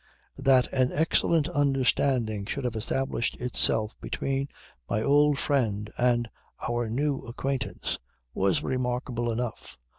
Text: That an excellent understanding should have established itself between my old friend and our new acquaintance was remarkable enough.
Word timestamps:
That 0.39 0.65
an 0.73 0.91
excellent 0.91 1.47
understanding 1.49 2.47
should 2.47 2.63
have 2.63 2.75
established 2.75 3.39
itself 3.39 3.93
between 4.01 4.47
my 4.89 5.03
old 5.03 5.37
friend 5.37 5.91
and 5.95 6.27
our 6.67 6.89
new 6.89 7.19
acquaintance 7.19 7.99
was 8.33 8.63
remarkable 8.63 9.31
enough. 9.31 9.77